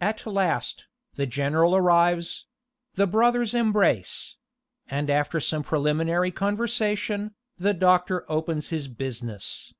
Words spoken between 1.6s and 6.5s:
arrives; the brothers embrace; and after some preliminary